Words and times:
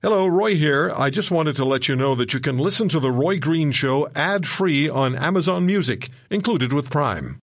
Hello, 0.00 0.28
Roy 0.28 0.54
here. 0.54 0.92
I 0.96 1.10
just 1.10 1.32
wanted 1.32 1.56
to 1.56 1.64
let 1.64 1.88
you 1.88 1.96
know 1.96 2.14
that 2.14 2.32
you 2.32 2.38
can 2.38 2.56
listen 2.56 2.88
to 2.90 3.00
The 3.00 3.10
Roy 3.10 3.40
Green 3.40 3.72
Show 3.72 4.08
ad 4.14 4.46
free 4.46 4.88
on 4.88 5.16
Amazon 5.16 5.66
Music, 5.66 6.08
included 6.30 6.72
with 6.72 6.88
Prime. 6.88 7.40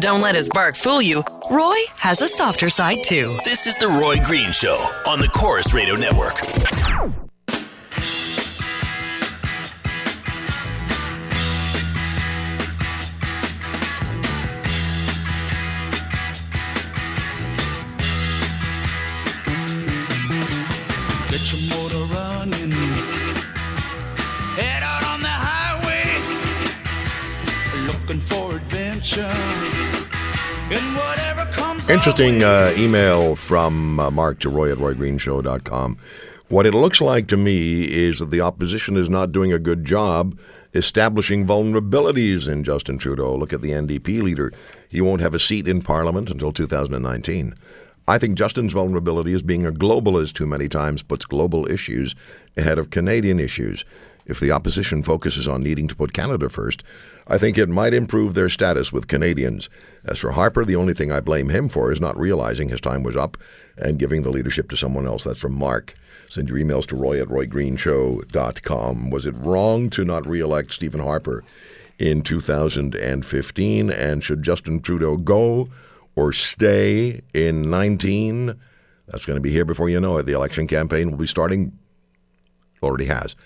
Don't 0.00 0.20
let 0.20 0.34
his 0.34 0.48
bark 0.48 0.74
fool 0.74 1.00
you. 1.00 1.22
Roy 1.48 1.76
has 1.96 2.22
a 2.22 2.28
softer 2.28 2.70
side 2.70 3.04
too. 3.04 3.38
This 3.44 3.68
is 3.68 3.78
The 3.78 3.86
Roy 3.86 4.16
Green 4.24 4.50
Show 4.50 4.74
on 5.06 5.20
the 5.20 5.28
Corus 5.28 5.72
Radio 5.72 5.94
Network. 5.94 7.25
Interesting 31.88 32.42
uh, 32.42 32.74
email 32.76 33.36
from 33.36 34.00
uh, 34.00 34.10
Mark 34.10 34.40
to 34.40 34.48
Roy 34.48 34.72
at 34.72 34.78
RoyGreenshow.com. 34.78 35.98
What 36.48 36.66
it 36.66 36.74
looks 36.74 37.00
like 37.00 37.28
to 37.28 37.36
me 37.36 37.84
is 37.84 38.18
that 38.18 38.30
the 38.30 38.40
opposition 38.40 38.96
is 38.96 39.08
not 39.08 39.32
doing 39.32 39.52
a 39.52 39.58
good 39.58 39.84
job 39.84 40.38
establishing 40.74 41.46
vulnerabilities 41.46 42.46
in 42.46 42.62
Justin 42.64 42.98
Trudeau. 42.98 43.34
Look 43.36 43.52
at 43.52 43.62
the 43.62 43.70
NDP 43.70 44.22
leader. 44.22 44.52
He 44.88 45.00
won't 45.00 45.20
have 45.20 45.34
a 45.34 45.38
seat 45.38 45.66
in 45.66 45.82
Parliament 45.82 46.30
until 46.30 46.52
2019. 46.52 47.54
I 48.08 48.18
think 48.18 48.38
Justin's 48.38 48.72
vulnerability 48.72 49.32
is 49.32 49.42
being 49.42 49.66
a 49.66 49.72
globalist 49.72 50.38
who 50.38 50.46
many 50.46 50.68
times 50.68 51.02
puts 51.02 51.24
global 51.24 51.68
issues 51.70 52.14
ahead 52.56 52.78
of 52.78 52.90
Canadian 52.90 53.40
issues. 53.40 53.84
If 54.26 54.40
the 54.40 54.50
opposition 54.50 55.02
focuses 55.02 55.46
on 55.46 55.62
needing 55.62 55.86
to 55.88 55.94
put 55.94 56.12
Canada 56.12 56.48
first, 56.48 56.82
I 57.28 57.38
think 57.38 57.56
it 57.56 57.68
might 57.68 57.94
improve 57.94 58.34
their 58.34 58.48
status 58.48 58.92
with 58.92 59.08
Canadians. 59.08 59.68
As 60.04 60.18
for 60.18 60.32
Harper, 60.32 60.64
the 60.64 60.76
only 60.76 60.94
thing 60.94 61.12
I 61.12 61.20
blame 61.20 61.48
him 61.48 61.68
for 61.68 61.92
is 61.92 62.00
not 62.00 62.18
realizing 62.18 62.68
his 62.68 62.80
time 62.80 63.02
was 63.02 63.16
up 63.16 63.36
and 63.76 63.98
giving 63.98 64.22
the 64.22 64.30
leadership 64.30 64.68
to 64.70 64.76
someone 64.76 65.06
else. 65.06 65.24
That's 65.24 65.40
from 65.40 65.54
Mark. 65.54 65.94
Send 66.28 66.48
your 66.48 66.58
emails 66.58 66.86
to 66.86 66.96
roy 66.96 67.20
at 67.20 67.28
roygreenshow.com. 67.28 69.10
Was 69.10 69.26
it 69.26 69.34
wrong 69.36 69.90
to 69.90 70.04
not 70.04 70.26
re-elect 70.26 70.72
Stephen 70.72 71.00
Harper 71.00 71.44
in 71.98 72.22
2015? 72.22 73.90
And 73.90 74.24
should 74.24 74.42
Justin 74.42 74.80
Trudeau 74.80 75.16
go 75.16 75.68
or 76.16 76.32
stay 76.32 77.22
in 77.32 77.70
19? 77.70 78.58
That's 79.06 79.24
going 79.24 79.36
to 79.36 79.40
be 79.40 79.52
here 79.52 79.64
before 79.64 79.88
you 79.88 80.00
know 80.00 80.18
it. 80.18 80.24
The 80.24 80.32
election 80.32 80.66
campaign 80.66 81.10
will 81.10 81.18
be 81.18 81.26
starting 81.28 81.78
already 82.82 83.06
has. 83.06 83.36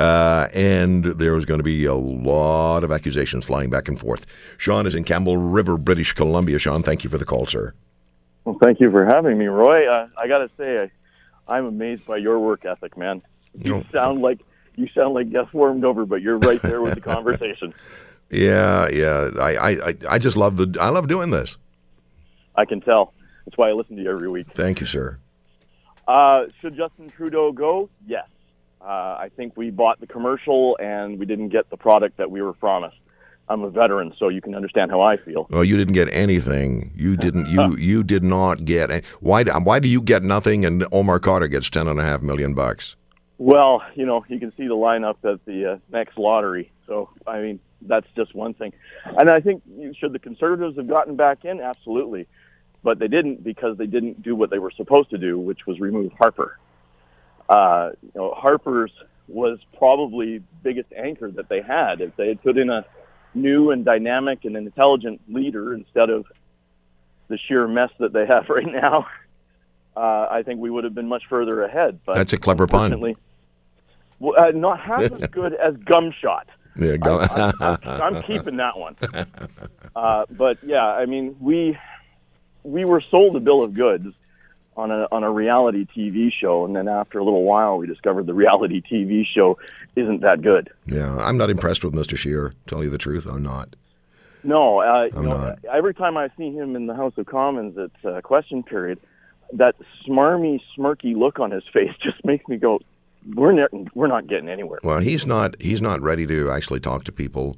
Uh, 0.00 0.48
and 0.54 1.04
there's 1.04 1.44
going 1.44 1.58
to 1.58 1.64
be 1.64 1.84
a 1.84 1.94
lot 1.94 2.82
of 2.84 2.90
accusations 2.90 3.44
flying 3.44 3.68
back 3.68 3.86
and 3.86 4.00
forth. 4.00 4.24
Sean 4.56 4.86
is 4.86 4.94
in 4.94 5.04
Campbell 5.04 5.36
River, 5.36 5.76
British 5.76 6.14
Columbia. 6.14 6.58
Sean, 6.58 6.82
thank 6.82 7.04
you 7.04 7.10
for 7.10 7.18
the 7.18 7.24
call, 7.26 7.44
sir. 7.46 7.74
Well, 8.46 8.56
thank 8.62 8.80
you 8.80 8.90
for 8.90 9.04
having 9.04 9.36
me, 9.36 9.46
Roy. 9.46 9.86
Uh, 9.86 10.08
I 10.16 10.26
got 10.26 10.38
to 10.38 10.50
say, 10.56 10.90
I, 11.46 11.54
I'm 11.56 11.66
amazed 11.66 12.06
by 12.06 12.16
your 12.16 12.38
work 12.38 12.64
ethic, 12.64 12.96
man. 12.96 13.20
You 13.62 13.70
No. 13.74 13.84
sound 13.92 14.22
like 14.22 14.40
you 14.76 14.88
sound 14.94 15.12
like 15.12 15.30
Gus 15.30 15.52
warmed 15.52 15.84
over, 15.84 16.06
but 16.06 16.22
you're 16.22 16.38
right 16.38 16.62
there 16.62 16.80
with 16.80 16.94
the 16.94 17.00
conversation. 17.14 17.74
Yeah, 18.30 18.88
yeah. 18.88 19.30
I, 19.38 19.54
I, 19.56 19.70
I- 19.88 19.94
I 20.12 20.18
just 20.18 20.36
love 20.38 20.56
the. 20.56 20.78
I 20.80 20.88
love 20.88 21.08
doing 21.08 21.28
this. 21.30 21.58
I 22.54 22.64
can 22.64 22.80
tell. 22.80 23.12
That's 23.44 23.58
why 23.58 23.68
I 23.68 23.72
listen 23.72 23.96
to 23.96 24.02
you 24.02 24.10
every 24.10 24.28
week. 24.28 24.46
Thank 24.54 24.80
you, 24.80 24.86
sir. 24.86 25.18
Uh, 26.08 26.46
should 26.60 26.74
Justin 26.76 27.10
Trudeau 27.10 27.52
go? 27.52 27.90
Yes. 28.06 28.26
Uh, 28.80 28.84
I 29.18 29.30
think 29.36 29.56
we 29.56 29.70
bought 29.70 30.00
the 30.00 30.06
commercial 30.06 30.76
and 30.80 31.18
we 31.18 31.26
didn't 31.26 31.48
get 31.50 31.68
the 31.70 31.76
product 31.76 32.16
that 32.16 32.30
we 32.30 32.40
were 32.42 32.52
promised. 32.54 32.96
I'm 33.48 33.62
a 33.62 33.70
veteran, 33.70 34.14
so 34.16 34.28
you 34.28 34.40
can 34.40 34.54
understand 34.54 34.92
how 34.92 35.00
I 35.00 35.16
feel. 35.16 35.48
Well, 35.50 35.64
you 35.64 35.76
didn't 35.76 35.94
get 35.94 36.08
anything. 36.14 36.92
You 36.94 37.16
didn't. 37.16 37.46
You 37.48 37.76
you 37.90 38.04
did 38.04 38.22
not 38.22 38.64
get. 38.64 38.90
any- 38.92 39.02
Why? 39.18 39.42
do- 39.42 39.50
Why 39.52 39.80
do 39.80 39.88
you 39.88 40.00
get 40.00 40.22
nothing 40.22 40.64
and 40.64 40.86
Omar 40.92 41.18
Khadr 41.18 41.50
gets 41.50 41.68
ten 41.68 41.88
and 41.88 41.98
a 41.98 42.04
half 42.04 42.22
million 42.22 42.54
bucks? 42.54 42.94
Well, 43.38 43.82
you 43.96 44.06
know, 44.06 44.24
you 44.28 44.38
can 44.38 44.52
see 44.56 44.68
the 44.68 44.76
lineup 44.76 45.16
at 45.24 45.44
the 45.46 45.72
uh, 45.72 45.78
next 45.90 46.16
lottery. 46.16 46.70
So, 46.86 47.08
I 47.26 47.40
mean, 47.40 47.58
that's 47.82 48.06
just 48.14 48.34
one 48.34 48.54
thing. 48.54 48.72
And 49.18 49.28
I 49.28 49.40
think 49.40 49.62
should 49.98 50.12
the 50.12 50.18
Conservatives 50.20 50.76
have 50.76 50.86
gotten 50.86 51.16
back 51.16 51.44
in? 51.44 51.60
Absolutely. 51.60 52.28
But 52.84 52.98
they 53.00 53.08
didn't 53.08 53.42
because 53.42 53.76
they 53.78 53.86
didn't 53.86 54.22
do 54.22 54.36
what 54.36 54.50
they 54.50 54.58
were 54.60 54.70
supposed 54.70 55.10
to 55.10 55.18
do, 55.18 55.38
which 55.38 55.66
was 55.66 55.80
remove 55.80 56.12
Harper. 56.12 56.58
Uh, 57.50 57.90
you 58.00 58.12
know, 58.14 58.32
Harper's 58.32 58.92
was 59.26 59.58
probably 59.76 60.38
the 60.38 60.44
biggest 60.62 60.92
anchor 60.96 61.30
that 61.32 61.48
they 61.48 61.60
had. 61.60 62.00
If 62.00 62.14
they 62.14 62.28
had 62.28 62.40
put 62.42 62.56
in 62.56 62.70
a 62.70 62.86
new 63.34 63.72
and 63.72 63.84
dynamic 63.84 64.44
and 64.44 64.56
intelligent 64.56 65.20
leader 65.28 65.74
instead 65.74 66.10
of 66.10 66.26
the 67.26 67.36
sheer 67.36 67.66
mess 67.66 67.90
that 67.98 68.12
they 68.12 68.24
have 68.24 68.48
right 68.48 68.66
now, 68.66 69.08
uh, 69.96 70.28
I 70.30 70.44
think 70.44 70.60
we 70.60 70.70
would 70.70 70.84
have 70.84 70.94
been 70.94 71.08
much 71.08 71.24
further 71.28 71.64
ahead. 71.64 71.98
But 72.06 72.14
That's 72.14 72.32
a 72.32 72.38
clever 72.38 72.68
pun. 72.68 73.16
well, 74.20 74.34
uh, 74.38 74.52
not 74.52 74.78
half 74.78 75.02
as 75.02 75.28
good 75.32 75.54
as 75.54 75.74
Gumshot. 75.74 76.44
Yeah, 76.78 76.96
go. 76.98 77.18
I'm, 77.18 77.52
I'm, 77.60 77.78
I'm 77.84 78.22
keeping 78.22 78.56
that 78.56 78.78
one. 78.78 78.96
Uh, 79.96 80.24
but 80.30 80.56
yeah, 80.62 80.86
I 80.86 81.04
mean, 81.04 81.36
we 81.40 81.76
we 82.62 82.84
were 82.84 83.00
sold 83.00 83.34
a 83.34 83.40
bill 83.40 83.60
of 83.60 83.74
goods 83.74 84.06
on 84.80 84.90
a 84.90 85.06
on 85.12 85.22
a 85.22 85.30
reality 85.30 85.86
TV 85.86 86.32
show, 86.32 86.64
and 86.64 86.74
then 86.74 86.88
after 86.88 87.18
a 87.18 87.24
little 87.24 87.44
while, 87.44 87.78
we 87.78 87.86
discovered 87.86 88.26
the 88.26 88.34
reality 88.34 88.80
TV 88.82 89.24
show 89.26 89.58
isn't 89.96 90.20
that 90.22 90.42
good. 90.42 90.70
yeah, 90.86 91.16
I'm 91.18 91.36
not 91.36 91.50
impressed 91.50 91.84
with 91.84 91.94
Mr. 91.94 92.16
Scheer. 92.16 92.54
Tell 92.66 92.82
you 92.82 92.90
the 92.90 92.98
truth, 92.98 93.26
I'm 93.26 93.42
not. 93.42 93.76
No, 94.42 94.78
uh, 94.80 95.08
I'm 95.14 95.24
know, 95.24 95.36
not. 95.36 95.58
every 95.70 95.92
time 95.94 96.16
I 96.16 96.30
see 96.38 96.50
him 96.50 96.74
in 96.74 96.86
the 96.86 96.94
House 96.94 97.12
of 97.18 97.26
Commons 97.26 97.76
at 97.76 97.90
uh, 98.10 98.20
question 98.22 98.62
period, 98.62 98.98
that 99.52 99.76
smarmy, 100.06 100.60
smirky 100.76 101.14
look 101.14 101.38
on 101.38 101.50
his 101.50 101.64
face 101.72 101.92
just 102.02 102.24
makes 102.24 102.48
me 102.48 102.56
go, 102.56 102.80
"We're 103.34 103.52
ne- 103.52 103.88
we're 103.94 104.06
not 104.06 104.26
getting 104.26 104.48
anywhere." 104.48 104.80
Well, 104.82 105.00
he's 105.00 105.26
not. 105.26 105.60
He's 105.60 105.82
not 105.82 106.00
ready 106.00 106.26
to 106.26 106.50
actually 106.50 106.80
talk 106.80 107.04
to 107.04 107.12
people. 107.12 107.56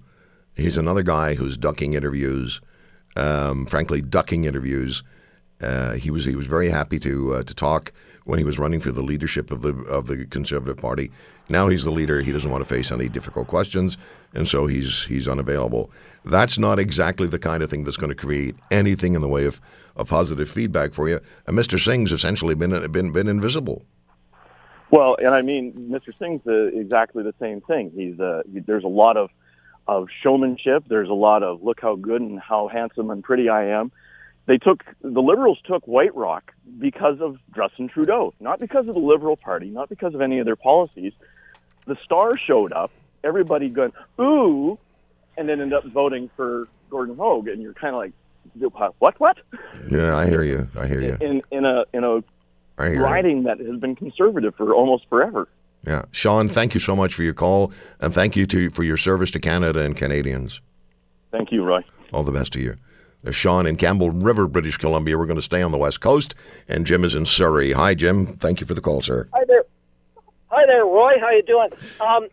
He's 0.55 0.77
another 0.77 1.03
guy 1.03 1.35
who's 1.35 1.57
ducking 1.57 1.95
interviews. 1.95 2.61
Um, 3.15 3.67
frankly, 3.67 4.01
ducking 4.01 4.45
interviews. 4.45 5.03
Uh, 5.63 5.93
he 5.93 6.11
was 6.11 6.25
he 6.25 6.37
was 6.37 6.47
very 6.47 6.71
happy 6.71 6.99
to 6.99 7.35
uh, 7.35 7.43
to 7.45 7.55
talk 7.55 7.93
when 8.25 8.39
he 8.39 8.45
was 8.45 8.59
running 8.59 8.81
for 8.81 8.93
the 8.93 9.03
leadership 9.03 9.51
of 9.51 9.63
the 9.63 9.75
of 9.85 10.07
the 10.07 10.27
Conservative 10.27 10.77
Party. 10.77 11.11
Now 11.49 11.69
he's 11.69 11.85
the 11.85 11.91
leader. 11.91 12.21
He 12.21 12.33
doesn't 12.33 12.51
want 12.51 12.63
to 12.63 12.69
face 12.69 12.91
any 12.91 13.09
difficult 13.09 13.49
questions, 13.49 13.97
and 14.35 14.47
so 14.47 14.67
he's 14.67 15.05
he's 15.05 15.29
unavailable. 15.29 15.91
That's 16.25 16.59
not 16.59 16.79
exactly 16.79 17.27
the 17.27 17.39
kind 17.39 17.63
of 17.63 17.71
thing 17.71 17.85
that's 17.85 17.97
going 17.97 18.11
to 18.11 18.17
create 18.17 18.57
anything 18.71 19.15
in 19.15 19.21
the 19.21 19.29
way 19.29 19.45
of, 19.45 19.61
of 19.97 20.09
positive 20.09 20.49
feedback 20.49 20.95
for 20.95 21.09
you. 21.09 21.21
And 21.47 21.59
Mr. 21.59 21.83
Singh's 21.83 22.13
essentially 22.13 22.55
been 22.55 22.91
been 22.91 23.13
been 23.13 23.29
invisible. 23.29 23.85
Well, 24.91 25.17
and 25.19 25.35
I 25.35 25.41
mean, 25.41 25.73
Mr. 25.91 26.17
Singh's 26.17 26.43
exactly 26.75 27.23
the 27.23 27.35
same 27.41 27.61
thing. 27.63 27.91
He's 27.95 28.21
uh, 28.21 28.43
he, 28.53 28.61
there's 28.61 28.85
a 28.85 28.89
lot 28.89 29.17
of 29.17 29.31
of 29.89 30.09
showmanship. 30.23 30.85
There's 30.87 31.09
a 31.09 31.15
lot 31.15 31.43
of 31.43 31.63
look 31.63 31.81
how 31.81 31.97
good 31.97 32.21
and 32.21 32.39
how 32.39 32.69
handsome 32.69 33.11
and 33.11 33.23
pretty 33.23 33.49
I 33.49 33.65
am. 33.67 33.91
They 34.47 34.59
took 34.59 34.85
the 35.01 35.23
Liberals 35.23 35.59
took 35.65 35.87
White 35.87 36.15
Rock 36.15 36.53
because 36.79 37.21
of 37.21 37.39
Justin 37.55 37.89
Trudeau, 37.89 38.35
not 38.41 38.59
because 38.59 38.89
of 38.89 38.95
the 38.95 39.01
Liberal 39.01 39.37
Party, 39.37 39.69
not 39.71 39.89
because 39.89 40.15
of 40.15 40.21
any 40.21 40.39
of 40.41 40.47
their 40.47 40.57
policies. 40.57 41.13
The 41.87 41.97
Star 42.05 42.37
showed 42.37 42.73
up. 42.73 42.91
Everybody 43.25 43.69
going 43.69 43.93
ooh, 44.21 44.79
and 45.37 45.49
then 45.49 45.61
ended 45.61 45.75
up 45.75 45.85
voting 45.87 46.29
for 46.37 46.67
Gordon 46.91 47.17
Hogg, 47.17 47.47
and 47.47 47.63
you're 47.63 47.75
kind 47.75 47.95
of 47.95 48.01
like, 48.01 48.13
what, 48.99 49.21
what? 49.21 49.39
Yeah, 49.89 50.17
I 50.17 50.27
hear 50.27 50.43
you. 50.43 50.69
I 50.77 50.89
hear 50.89 51.01
you. 51.01 51.17
In 51.21 51.43
in 51.53 51.65
a 51.65 51.85
in 51.93 52.03
a 52.03 52.23
hear 52.79 52.95
you. 52.95 53.43
that 53.45 53.61
has 53.61 53.77
been 53.79 53.95
conservative 53.95 54.57
for 54.57 54.75
almost 54.75 55.09
forever. 55.09 55.49
Yeah, 55.87 56.03
Sean, 56.11 56.49
thank 56.49 56.75
you 56.75 56.81
so 56.81 56.95
much 56.95 57.15
for 57.15 57.23
your 57.23 57.35
call, 57.35 57.73
and 58.01 58.13
thank 58.13 58.37
you 58.37 58.47
to 58.47 58.71
for 58.71 58.83
your 58.83 58.97
service 58.97 59.31
to 59.33 59.41
Canada 59.41 59.81
and 59.81 59.97
Canadians. 59.97 60.61
Thank 61.31 61.53
you, 61.53 61.65
Roy. 61.65 61.83
All 62.13 62.25
the 62.25 62.33
best 62.33 62.53
to 62.55 62.61
you. 62.61 62.77
There's 63.23 63.37
Sean 63.37 63.67
in 63.67 63.77
Campbell 63.77 64.11
River, 64.11 64.49
British 64.49 64.77
Columbia. 64.77 65.17
We're 65.17 65.27
going 65.27 65.37
to 65.39 65.43
stay 65.43 65.63
on 65.63 65.71
the 65.71 65.79
west 65.79 66.01
coast, 66.01 66.35
and 66.69 66.85
Jim 66.85 67.05
is 67.05 67.15
in 67.15 67.25
Surrey. 67.25 67.73
Hi, 67.73 67.95
Jim. 67.95 68.37
Thank 68.37 68.61
you 68.61 68.67
for 68.67 68.75
the 68.75 68.81
call, 68.81 69.01
sir. 69.01 69.29
Hi 69.33 69.45
there. 69.47 69.63
Hi 70.49 70.67
there, 70.67 70.85
Roy. 70.85 71.15
How 71.21 71.31
you 71.31 71.43
doing? 71.43 71.71
Um, 72.01 72.27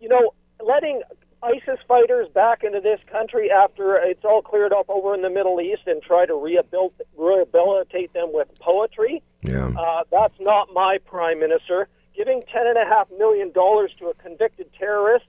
you 0.00 0.08
know, 0.08 0.32
letting 0.64 1.02
ISIS 1.42 1.78
fighters 1.88 2.28
back 2.28 2.62
into 2.62 2.80
this 2.80 3.00
country 3.10 3.50
after 3.50 3.96
it's 3.96 4.24
all 4.24 4.40
cleared 4.40 4.72
up 4.72 4.88
over 4.88 5.14
in 5.14 5.22
the 5.22 5.30
Middle 5.30 5.60
East 5.60 5.82
and 5.86 6.00
try 6.00 6.26
to 6.26 6.32
rehabil- 6.32 6.92
rehabilitate 7.16 8.12
them 8.12 8.32
with 8.32 8.48
poetry. 8.60 9.22
Yeah, 9.42 9.70
Uh, 9.76 10.04
that's 10.10 10.38
not 10.40 10.72
my 10.72 10.98
prime 11.06 11.40
minister. 11.40 11.88
Giving 12.16 12.42
ten 12.52 12.66
and 12.68 12.78
a 12.78 12.84
half 12.86 13.08
million 13.18 13.50
dollars 13.50 13.90
to 13.98 14.06
a 14.08 14.14
convicted 14.14 14.72
terrorist. 14.78 15.26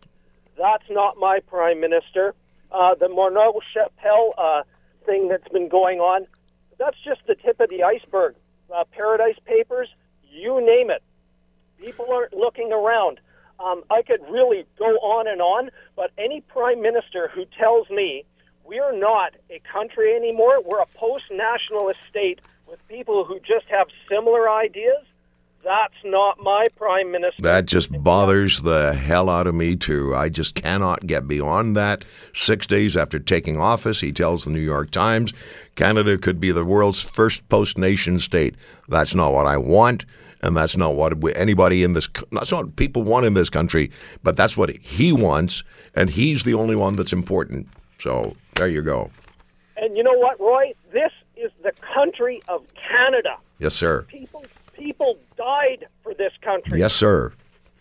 That's 0.58 0.90
not 0.90 1.18
my 1.18 1.40
prime 1.48 1.80
minister. 1.82 2.34
Uh, 2.72 2.96
the 2.96 3.08
Morneau 3.08 3.60
Shepell 3.74 4.34
uh, 4.38 4.62
thing 5.08 5.30
that's 5.30 5.48
been 5.48 5.70
going 5.70 6.00
on. 6.00 6.28
That's 6.78 6.98
just 7.04 7.22
the 7.26 7.34
tip 7.34 7.60
of 7.60 7.70
the 7.70 7.82
iceberg. 7.82 8.36
Uh, 8.72 8.84
Paradise 8.92 9.40
Papers, 9.46 9.90
you 10.30 10.62
name 10.62 10.92
it. 10.92 11.02
People 11.80 12.06
aren't 12.12 12.34
looking 12.34 12.72
around. 12.72 13.20
Um, 13.60 13.84
I 13.90 14.04
could 14.04 14.22
really 14.30 14.66
go 14.78 14.86
on 14.98 15.28
and 15.28 15.42
on, 15.42 15.72
but 15.96 16.12
any 16.18 16.42
prime 16.42 16.82
minister 16.82 17.32
who 17.34 17.46
tells 17.58 17.90
me 17.90 18.26
we're 18.64 18.96
not 18.96 19.34
a 19.50 19.60
country 19.72 20.14
anymore, 20.14 20.62
we're 20.62 20.82
a 20.82 20.86
post-nationalist 20.96 22.00
state 22.10 22.42
with 22.68 22.86
people 22.88 23.24
who 23.24 23.40
just 23.40 23.66
have 23.70 23.88
similar 24.10 24.50
ideas, 24.50 25.06
that's 25.64 25.96
not 26.06 26.42
my 26.42 26.70
prime 26.76 27.12
minister. 27.12 27.42
That 27.42 27.66
just 27.66 27.92
bothers 27.92 28.62
the 28.62 28.94
hell 28.94 29.30
out 29.30 29.48
of 29.48 29.56
me, 29.56 29.76
too. 29.76 30.16
I 30.16 30.30
just 30.30 30.56
cannot 30.56 31.08
get 31.08 31.28
beyond 31.28 31.76
that. 31.76 32.06
Six 32.34 32.66
days 32.68 32.96
after 32.96 33.20
taking 33.20 33.58
office, 33.58 34.00
he 34.02 34.12
tells 34.12 34.46
the 34.46 34.52
New 34.52 34.60
York 34.60 34.92
Times 34.92 35.34
Canada 35.76 36.18
could 36.18 36.40
be 36.40 36.52
the 36.52 36.66
world's 36.66 37.02
first 37.02 37.48
post 37.50 37.78
nation 37.78 38.20
state. 38.20 38.56
That's 38.88 39.14
not 39.14 39.34
what 39.34 39.46
I 39.46 39.58
want. 39.58 40.06
And 40.42 40.56
that's 40.56 40.78
not 40.78 40.96
what 40.96 41.14
anybody 41.36 41.84
in 41.84 41.94
this, 41.94 42.08
that's 42.32 42.52
not 42.52 42.66
what 42.66 42.76
people 42.76 43.04
want 43.04 43.26
in 43.26 43.34
this 43.34 43.50
country, 43.50 43.92
but 44.24 44.38
that's 44.38 44.56
what 44.56 44.70
he 44.70 45.12
wants. 45.12 45.64
And 45.96 46.10
he's 46.10 46.44
the 46.44 46.54
only 46.54 46.76
one 46.76 46.96
that's 46.96 47.12
important. 47.12 47.68
So 48.00 48.36
there 48.56 48.68
you 48.68 48.84
go. 48.84 49.10
And 49.78 49.98
you 49.98 50.04
know 50.04 50.14
what, 50.14 50.40
Roy? 50.40 50.74
This 50.92 51.12
is 51.36 51.52
the 51.64 51.72
country 51.94 52.42
of 52.48 52.64
Canada. 52.76 53.38
Yes, 53.60 53.74
sir. 53.74 54.04
People, 54.04 54.46
people 54.76 55.18
died 55.48 55.88
for 56.04 56.14
this 56.14 56.34
country. 56.42 56.80
Yes, 56.80 56.94
sir. 56.94 57.32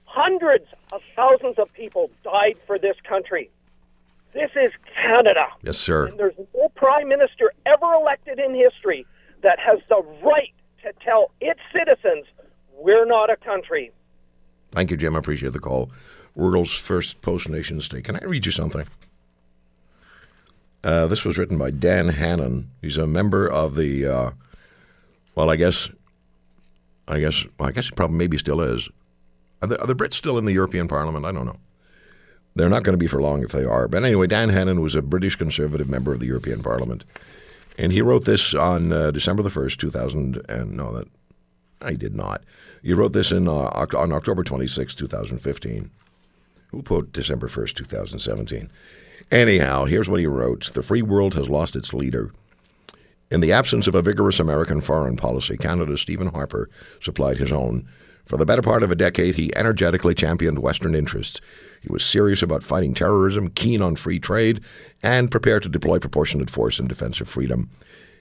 Hundreds 0.04 0.66
of 0.92 1.02
thousands 1.14 1.58
of 1.58 1.72
people 1.72 2.10
died 2.22 2.56
for 2.66 2.78
this 2.78 2.96
country. 3.02 3.50
This 4.32 4.50
is 4.54 4.70
Canada. 4.94 5.48
Yes, 5.62 5.78
sir. 5.78 6.06
And 6.06 6.18
there's 6.18 6.38
no 6.54 6.68
prime 6.70 7.08
minister 7.08 7.52
ever 7.64 7.92
elected 7.94 8.38
in 8.38 8.54
history 8.54 9.06
that 9.42 9.58
has 9.58 9.78
the 9.88 10.02
right 10.22 10.52
to 10.82 10.92
tell 11.04 11.32
its 11.40 11.60
citizens 11.74 12.26
we're 12.78 13.06
not 13.06 13.30
a 13.30 13.36
country. 13.36 13.90
Thank 14.72 14.90
you, 14.90 14.96
Jim. 14.96 15.16
I 15.16 15.18
appreciate 15.18 15.52
the 15.52 15.58
call. 15.58 15.90
World's 16.34 16.76
first 16.76 17.22
post 17.22 17.48
nation 17.48 17.80
state. 17.80 18.04
Can 18.04 18.16
I 18.16 18.24
read 18.24 18.46
you 18.46 18.52
something? 18.52 18.86
Uh, 20.84 21.06
this 21.06 21.24
was 21.24 21.38
written 21.38 21.58
by 21.58 21.70
Dan 21.70 22.08
Hannan. 22.08 22.70
He's 22.82 22.98
a 22.98 23.06
member 23.06 23.48
of 23.48 23.74
the, 23.74 24.06
uh, 24.06 24.30
well, 25.34 25.50
I 25.50 25.56
guess, 25.56 25.88
I 27.08 27.20
guess, 27.20 27.44
well, 27.58 27.68
I 27.68 27.72
guess 27.72 27.86
he 27.86 27.92
probably 27.92 28.16
maybe 28.16 28.38
still 28.38 28.60
is. 28.60 28.88
Are 29.62 29.68
the, 29.68 29.80
are 29.80 29.86
the 29.86 29.94
Brits 29.94 30.14
still 30.14 30.38
in 30.38 30.44
the 30.44 30.52
European 30.52 30.88
Parliament? 30.88 31.24
I 31.24 31.32
don't 31.32 31.46
know. 31.46 31.58
They're 32.54 32.68
not 32.68 32.84
going 32.84 32.94
to 32.94 32.98
be 32.98 33.06
for 33.06 33.20
long 33.20 33.42
if 33.42 33.52
they 33.52 33.64
are. 33.64 33.86
But 33.86 34.04
anyway, 34.04 34.26
Dan 34.26 34.48
Hannan 34.48 34.80
was 34.80 34.94
a 34.94 35.02
British 35.02 35.36
Conservative 35.36 35.88
member 35.88 36.14
of 36.14 36.20
the 36.20 36.26
European 36.26 36.62
Parliament, 36.62 37.04
and 37.78 37.92
he 37.92 38.00
wrote 38.00 38.24
this 38.24 38.54
on 38.54 38.92
uh, 38.92 39.10
December 39.10 39.42
the 39.42 39.50
first, 39.50 39.78
two 39.78 39.90
thousand. 39.90 40.40
And 40.48 40.72
no, 40.72 40.92
that 40.94 41.08
I 41.82 41.94
did 41.94 42.14
not. 42.14 42.42
He 42.82 42.94
wrote 42.94 43.12
this 43.12 43.30
in 43.30 43.46
uh, 43.46 43.86
on 43.94 44.12
October 44.12 44.42
twenty 44.42 44.66
sixth, 44.66 44.96
two 44.96 45.06
thousand 45.06 45.40
fifteen. 45.40 45.90
Who 46.68 46.82
put 46.82 47.12
December 47.12 47.48
first, 47.48 47.76
two 47.76 47.84
thousand 47.84 48.20
seventeen? 48.20 48.70
Anyhow, 49.30 49.84
here's 49.84 50.08
what 50.08 50.20
he 50.20 50.26
wrote: 50.26 50.72
The 50.72 50.82
free 50.82 51.02
world 51.02 51.34
has 51.34 51.50
lost 51.50 51.76
its 51.76 51.92
leader. 51.92 52.32
In 53.28 53.40
the 53.40 53.52
absence 53.52 53.88
of 53.88 53.94
a 53.96 54.02
vigorous 54.02 54.38
American 54.38 54.80
foreign 54.80 55.16
policy, 55.16 55.56
Canada's 55.56 56.00
Stephen 56.00 56.28
Harper 56.28 56.70
supplied 57.00 57.38
his 57.38 57.50
own. 57.50 57.88
For 58.24 58.36
the 58.36 58.46
better 58.46 58.62
part 58.62 58.84
of 58.84 58.90
a 58.92 58.96
decade, 58.96 59.34
he 59.34 59.54
energetically 59.56 60.14
championed 60.14 60.60
Western 60.60 60.94
interests. 60.94 61.40
He 61.80 61.88
was 61.88 62.04
serious 62.04 62.42
about 62.42 62.62
fighting 62.62 62.94
terrorism, 62.94 63.50
keen 63.50 63.82
on 63.82 63.96
free 63.96 64.20
trade, 64.20 64.60
and 65.02 65.30
prepared 65.30 65.64
to 65.64 65.68
deploy 65.68 65.98
proportionate 65.98 66.50
force 66.50 66.78
in 66.78 66.86
defense 66.86 67.20
of 67.20 67.28
freedom. 67.28 67.68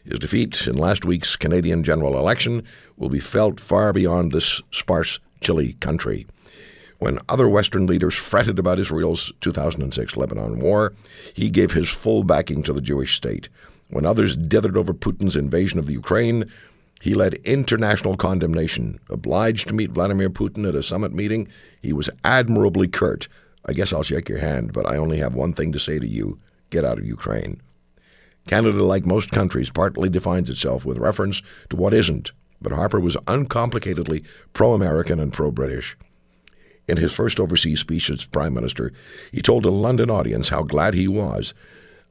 His 0.06 0.20
defeat 0.20 0.68
in 0.68 0.76
last 0.76 1.06
week's 1.06 1.36
Canadian 1.36 1.84
general 1.84 2.18
election 2.18 2.64
will 2.98 3.10
be 3.10 3.20
felt 3.20 3.60
far 3.60 3.94
beyond 3.94 4.32
this 4.32 4.62
sparse, 4.72 5.20
chilly 5.40 5.74
country. 5.74 6.26
When 6.98 7.20
other 7.30 7.50
Western 7.50 7.86
leaders 7.86 8.16
fretted 8.16 8.58
about 8.58 8.80
Israel's 8.80 9.32
2006 9.42 10.16
Lebanon 10.16 10.60
war, 10.60 10.94
he 11.34 11.50
gave 11.50 11.74
his 11.74 11.90
full 11.90 12.24
backing 12.24 12.64
to 12.64 12.74
the 12.74 12.82
Jewish 12.82 13.16
state. 13.16 13.50
When 13.90 14.06
others 14.06 14.36
dithered 14.36 14.78
over 14.78 14.94
Putin's 14.94 15.36
invasion 15.36 15.80
of 15.80 15.86
the 15.86 15.94
Ukraine, 15.94 16.52
he 17.02 17.14
led 17.14 17.36
international 17.46 18.16
condemnation. 18.16 19.00
Obliged 19.10 19.68
to 19.68 19.74
meet 19.74 19.92
Vladimir 19.92 20.30
Putin 20.30 20.68
at 20.68 20.76
a 20.76 20.84
summit 20.84 21.14
meeting, 21.14 21.48
he 21.82 21.94
was 21.94 22.10
admirably 22.24 22.88
curt. 22.88 23.28
I 23.66 23.74
guess 23.74 23.94
I'll 23.94 24.04
shake 24.04 24.30
your 24.30 24.40
hand, 24.40 24.74
but 24.74 24.90
I 24.90 24.98
only 24.98 25.18
have 25.18 25.36
one 25.36 25.54
thing 25.54 25.72
to 25.72 25.80
say 25.80 26.00
to 26.00 26.08
you 26.08 26.40
get 26.70 26.86
out 26.86 26.98
of 26.98 27.06
Ukraine. 27.06 27.62
Canada, 28.48 28.84
like 28.84 29.06
most 29.06 29.32
countries, 29.32 29.70
partly 29.70 30.10
defines 30.10 30.50
itself 30.50 30.86
with 30.86 30.98
reference 30.98 31.42
to 31.70 31.76
what 31.76 31.94
isn't, 31.94 32.32
but 32.62 32.72
Harper 32.72 33.00
was 33.00 33.16
uncomplicatedly 33.28 34.24
pro 34.54 34.74
American 34.74 35.20
and 35.20 35.34
pro 35.34 35.52
British. 35.52 35.98
In 36.88 36.98
his 36.98 37.12
first 37.12 37.40
overseas 37.40 37.80
speech 37.80 38.10
as 38.12 38.26
Prime 38.26 38.54
Minister, 38.54 38.92
he 39.32 39.42
told 39.42 39.66
a 39.66 39.72
London 39.72 40.12
audience 40.12 40.50
how 40.50 40.62
glad 40.62 40.94
he 40.94 41.08
was 41.08 41.54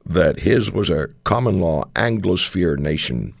that 0.05 0.41
his 0.41 0.71
was 0.71 0.89
a 0.89 1.09
common 1.23 1.59
law 1.59 1.83
Anglosphere 1.95 2.77
nation. 2.77 3.33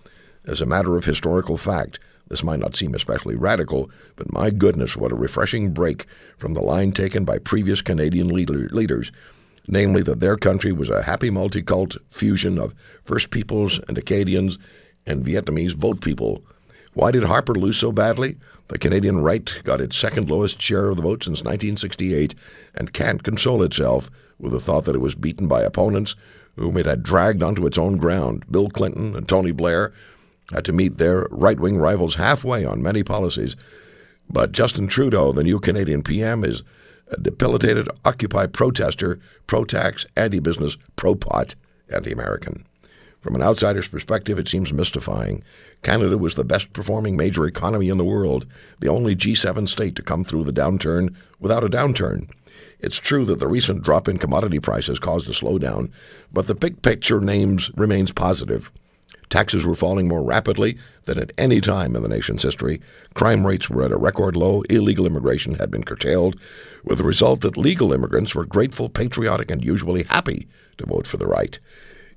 As 0.47 0.61
a 0.61 0.65
matter 0.65 0.97
of 0.97 1.05
historical 1.05 1.57
fact, 1.57 1.99
this 2.27 2.43
might 2.43 2.59
not 2.59 2.75
seem 2.75 2.95
especially 2.95 3.35
radical, 3.35 3.89
but 4.15 4.31
my 4.31 4.49
goodness, 4.49 4.97
what 4.97 5.11
a 5.11 5.15
refreshing 5.15 5.71
break 5.71 6.07
from 6.37 6.53
the 6.53 6.61
line 6.61 6.91
taken 6.91 7.23
by 7.23 7.37
previous 7.37 7.81
Canadian 7.81 8.29
leader, 8.29 8.67
leaders, 8.69 9.11
namely 9.67 10.01
that 10.03 10.19
their 10.19 10.37
country 10.37 10.71
was 10.71 10.89
a 10.89 11.03
happy 11.03 11.29
multicult 11.29 11.97
fusion 12.09 12.57
of 12.57 12.73
First 13.03 13.29
Peoples 13.29 13.79
and 13.87 13.97
Acadians 13.97 14.57
and 15.05 15.25
Vietnamese 15.25 15.75
boat 15.75 16.01
people. 16.01 16.43
Why 16.93 17.11
did 17.11 17.25
Harper 17.25 17.53
lose 17.53 17.77
so 17.77 17.91
badly? 17.91 18.37
The 18.69 18.79
Canadian 18.79 19.19
right 19.19 19.61
got 19.63 19.81
its 19.81 19.95
second 19.95 20.29
lowest 20.29 20.59
share 20.59 20.89
of 20.89 20.95
the 20.95 21.03
vote 21.03 21.23
since 21.23 21.43
1968 21.43 22.33
and 22.73 22.93
can't 22.93 23.21
console 23.21 23.61
itself 23.61 24.09
with 24.39 24.51
the 24.51 24.59
thought 24.59 24.85
that 24.85 24.95
it 24.95 25.01
was 25.01 25.13
beaten 25.13 25.47
by 25.47 25.61
opponents 25.61 26.15
whom 26.55 26.77
it 26.77 26.85
had 26.85 27.03
dragged 27.03 27.43
onto 27.43 27.65
its 27.65 27.77
own 27.77 27.97
ground. 27.97 28.43
Bill 28.49 28.69
Clinton 28.69 29.15
and 29.15 29.27
Tony 29.27 29.51
Blair 29.51 29.93
had 30.51 30.65
to 30.65 30.73
meet 30.73 30.97
their 30.97 31.27
right 31.31 31.59
wing 31.59 31.77
rivals 31.77 32.15
halfway 32.15 32.65
on 32.65 32.81
many 32.81 33.03
policies. 33.03 33.55
But 34.29 34.51
Justin 34.51 34.87
Trudeau, 34.87 35.31
the 35.31 35.43
new 35.43 35.59
Canadian 35.59 36.03
PM, 36.03 36.43
is 36.43 36.63
a 37.09 37.17
debilitated 37.17 37.87
Occupy 38.03 38.47
protester, 38.47 39.19
pro 39.47 39.65
tax, 39.65 40.05
anti 40.15 40.39
business, 40.39 40.77
pro 40.95 41.15
pot, 41.15 41.55
anti 41.89 42.11
American. 42.11 42.65
From 43.21 43.35
an 43.35 43.41
outsider's 43.41 43.87
perspective, 43.87 44.37
it 44.37 44.47
seems 44.47 44.71
mystifying. 44.71 45.43
Canada 45.81 46.17
was 46.17 46.35
the 46.35 46.43
best 46.43 46.73
performing 46.73 47.15
major 47.15 47.45
economy 47.47 47.89
in 47.89 47.97
the 47.97 48.03
world, 48.03 48.45
the 48.79 48.87
only 48.87 49.15
G7 49.15 49.67
state 49.67 49.95
to 49.95 50.03
come 50.03 50.23
through 50.23 50.43
the 50.43 50.53
downturn 50.53 51.15
without 51.39 51.63
a 51.63 51.69
downturn. 51.69 52.29
It's 52.79 52.97
true 52.97 53.25
that 53.25 53.39
the 53.39 53.47
recent 53.47 53.83
drop 53.83 54.07
in 54.07 54.17
commodity 54.17 54.59
prices 54.59 54.99
caused 54.99 55.29
a 55.29 55.33
slowdown, 55.33 55.89
but 56.31 56.47
the 56.47 56.55
big 56.55 56.81
picture 56.81 57.19
names 57.19 57.71
remains 57.75 58.11
positive. 58.11 58.71
Taxes 59.29 59.65
were 59.65 59.75
falling 59.75 60.07
more 60.07 60.23
rapidly 60.23 60.77
than 61.05 61.17
at 61.17 61.33
any 61.37 61.59
time 61.59 61.95
in 61.95 62.03
the 62.03 62.09
nation's 62.09 62.43
history. 62.43 62.79
Crime 63.15 63.45
rates 63.45 63.69
were 63.69 63.83
at 63.83 63.91
a 63.91 63.97
record 63.97 64.35
low. 64.35 64.61
Illegal 64.69 65.05
immigration 65.05 65.55
had 65.55 65.71
been 65.71 65.83
curtailed, 65.83 66.39
with 66.83 66.99
the 66.99 67.03
result 67.03 67.41
that 67.41 67.57
legal 67.57 67.91
immigrants 67.91 68.35
were 68.35 68.45
grateful, 68.45 68.89
patriotic, 68.89 69.49
and 69.49 69.63
usually 69.63 70.03
happy 70.03 70.47
to 70.77 70.85
vote 70.85 71.07
for 71.07 71.17
the 71.17 71.27
right. 71.27 71.57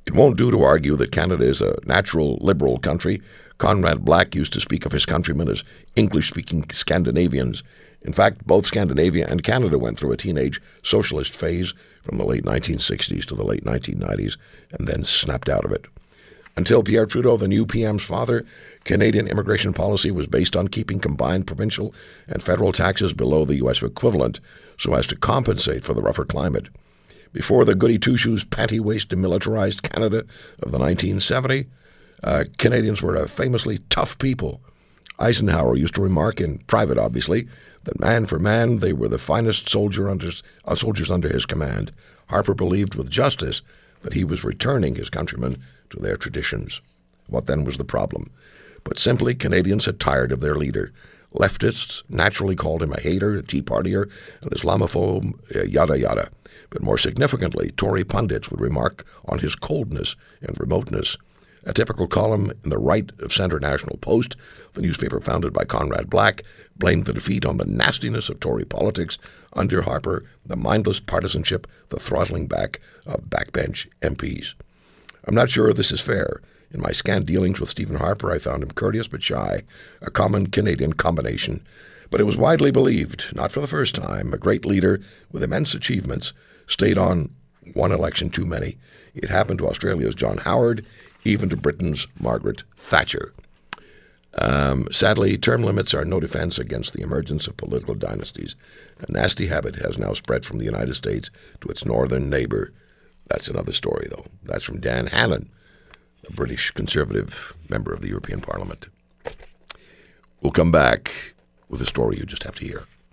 It 0.07 0.15
won't 0.15 0.39
do 0.39 0.51
to 0.51 0.63
argue 0.63 0.97
that 0.97 1.13
Canada 1.13 1.45
is 1.45 1.61
a 1.61 1.79
natural 1.85 2.39
liberal 2.41 2.79
country. 2.79 3.21
Conrad 3.59 4.05
Black 4.05 4.35
used 4.35 4.53
to 4.53 4.61
speak 4.61 4.87
of 4.87 4.93
his 4.93 5.05
countrymen 5.05 5.49
as 5.49 5.65
English 5.97 6.29
speaking 6.29 6.65
Scandinavians. 6.71 7.63
In 8.09 8.15
fact, 8.15 8.47
both 8.47 8.65
Scandinavia 8.65 9.27
and 9.29 9.43
Canada 9.43 9.79
went 9.79 9.99
through 9.99 10.13
a 10.13 10.17
teenage 10.17 10.63
socialist 10.83 11.37
phase 11.37 11.75
from 12.03 12.17
the 12.17 12.25
late 12.25 12.43
1960s 12.43 13.27
to 13.27 13.35
the 13.35 13.45
late 13.45 13.67
1990s 13.67 14.39
and 14.73 14.89
then 14.89 15.05
snapped 15.05 15.51
out 15.51 15.67
of 15.67 15.73
it. 15.73 15.85
Until 16.57 16.83
Pierre 16.83 17.05
Trudeau, 17.05 17.37
the 17.37 17.47
new 17.47 17.67
PM's 17.67 18.03
father, 18.03 18.47
Canadian 18.85 19.29
immigration 19.29 19.75
policy 19.75 20.11
was 20.11 20.27
based 20.27 20.57
on 20.57 20.69
keeping 20.69 21.01
combined 21.01 21.47
provincial 21.47 21.95
and 22.27 22.43
federal 22.43 22.73
taxes 22.73 23.13
below 23.13 23.45
the 23.45 23.57
U.S. 23.57 23.83
equivalent 23.83 24.41
so 24.79 24.95
as 24.95 25.07
to 25.09 25.15
compensate 25.15 25.85
for 25.85 25.93
the 25.93 26.01
rougher 26.01 26.25
climate. 26.25 26.71
Before 27.35 27.67
the 27.67 27.75
goody 27.75 27.99
two 27.99 28.17
shoes, 28.17 28.43
panty 28.43 28.81
waist, 28.81 29.11
demilitarized 29.11 29.83
Canada 29.83 30.25
of 30.63 30.73
the 30.73 30.79
1970s, 30.79 31.67
uh, 32.25 32.45
Canadians 32.57 33.03
were 33.03 33.17
a 33.17 33.29
famously 33.29 33.81
tough 33.91 34.17
people. 34.17 34.63
Eisenhower 35.19 35.77
used 35.77 35.95
to 35.97 36.03
remark, 36.03 36.41
in 36.41 36.59
private 36.67 36.99
obviously, 36.99 37.49
that 37.85 38.01
man 38.01 38.27
for 38.27 38.39
man 38.39 38.79
they 38.79 38.93
were 38.93 39.09
the 39.09 39.19
finest 39.19 39.69
soldier 39.69 40.09
under, 40.09 40.31
uh, 40.65 40.75
soldiers 40.75 41.11
under 41.11 41.29
his 41.29 41.47
command. 41.47 41.93
Harper 42.29 42.55
believed 42.55 42.95
with 42.95 43.11
justice 43.11 43.63
that 44.03 44.15
he 44.15 44.25
was 44.25 44.45
returning 44.45 44.95
his 44.95 45.11
countrymen 45.11 45.57
to 45.91 45.99
their 45.99 46.17
traditions. 46.17 46.81
What 47.27 47.47
then 47.47 47.65
was 47.65 47.79
the 47.79 47.85
problem? 47.85 48.31
But 48.85 48.99
simply, 48.99 49.35
Canadians 49.35 49.87
had 49.87 50.01
tired 50.01 50.33
of 50.33 50.41
their 50.41 50.55
leader. 50.55 50.93
Leftists 51.35 52.03
naturally 52.09 52.57
called 52.57 52.83
him 52.83 52.93
a 52.93 53.01
hater, 53.01 53.37
a 53.37 53.43
Tea 53.43 53.61
Partier, 53.61 54.11
an 54.43 54.51
Islamophobe, 54.51 55.35
uh, 55.55 55.65
yada 55.65 55.99
yada. 55.99 56.31
But 56.71 56.83
more 56.83 56.99
significantly, 56.99 57.71
Tory 57.73 58.05
pundits 58.05 58.51
would 58.51 58.61
remark 58.61 59.07
on 59.27 59.41
his 59.41 59.55
coldness 59.55 60.17
and 60.41 60.59
remoteness. 60.59 61.17
A 61.65 61.73
typical 61.73 62.07
column 62.07 62.53
in 62.65 62.71
the 62.71 62.79
right 62.79 63.11
of 63.19 63.33
center 63.33 63.59
National 63.59 63.97
Post, 63.99 64.37
the 64.75 64.83
newspaper 64.83 65.21
founded 65.21 65.53
by 65.53 65.65
Conrad 65.65 66.09
Black, 66.09 66.43
blamed 66.77 67.05
the 67.05 67.13
defeat 67.13 67.45
on 67.45 67.59
the 67.59 67.65
nastiness 67.65 68.29
of 68.29 68.41
Tory 68.41 68.65
politics 68.65 69.19
under 69.53 69.83
Harper, 69.83 70.25
the 70.47 70.57
mindless 70.57 71.01
partisanship, 71.01 71.67
the 71.89 71.99
throttling 71.99 72.47
back 72.47 72.81
of 73.07 73.25
backbench 73.29 73.89
MPs. 74.03 74.55
I'm 75.25 75.35
not 75.35 75.51
sure 75.51 75.73
this 75.73 75.93
is 75.93 76.01
fair. 76.01 76.41
In 76.71 76.81
my 76.81 76.93
scant 76.93 77.27
dealings 77.27 77.61
with 77.61 77.71
Stephen 77.71 77.97
Harper, 77.97 78.31
I 78.31 78.39
found 78.39 78.63
him 78.63 78.71
courteous 78.71 79.09
but 79.09 79.23
shy, 79.23 79.63
a 80.01 80.11
common 80.11 80.49
Canadian 80.49 80.93
combination. 80.93 81.67
But 82.11 82.21
it 82.21 82.25
was 82.25 82.37
widely 82.37 82.71
believed, 82.71 83.35
not 83.35 83.53
for 83.53 83.61
the 83.61 83.67
first 83.67 83.95
time, 83.95 84.33
a 84.33 84.39
great 84.39 84.65
leader 84.65 85.01
with 85.31 85.43
immense 85.43 85.75
achievements 85.75 86.33
stayed 86.67 86.99
on 86.99 87.35
one 87.75 87.93
election 87.93 88.31
too 88.31 88.47
many. 88.47 88.79
It 89.15 89.31
happened 89.31 89.59
to 89.59 89.69
Australia's 89.69 90.15
John 90.15 90.39
Howard, 90.39 90.85
even 91.25 91.49
to 91.49 91.57
Britain's 91.57 92.07
Margaret 92.19 92.63
Thatcher. 92.77 93.33
Um, 94.35 94.87
sadly, 94.93 95.37
term 95.37 95.63
limits 95.63 95.95
are 95.95 96.05
no 96.05 96.21
defense 96.21 96.59
against 96.59 96.93
the 96.93 97.03
emergence 97.03 97.47
of 97.49 97.57
political 97.57 97.95
dynasties. 97.95 98.55
A 99.01 99.11
nasty 99.11 99.47
habit 99.47 99.77
has 99.77 99.99
now 99.99 100.13
spread 100.13 100.45
from 100.45 100.59
the 100.59 100.65
United 100.65 100.95
States 100.95 101.31
to 101.61 101.69
its 101.69 101.85
northern 101.85 102.31
neighbor. 102.31 102.73
That's 103.27 103.49
another 103.49 103.73
story, 103.73 104.07
though. 104.11 104.27
That's 104.45 104.65
from 104.65 104.81
Dan 104.81 105.09
Hannan, 105.09 105.51
a 106.29 106.33
British 106.33 106.71
Conservative 106.71 107.55
member 107.69 107.93
of 107.93 108.01
the 108.01 108.09
European 108.09 108.41
Parliament. 108.41 108.87
We'll 110.41 110.53
come 110.53 110.71
back 110.71 111.35
with 111.69 111.83
a 111.83 111.87
story 111.87 112.17
you 112.17 112.25
just 112.25 112.45
have 112.45 112.55
to 112.57 112.65
hear. 112.65 112.85